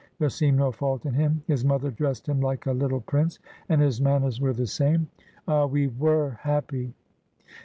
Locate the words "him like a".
2.27-2.71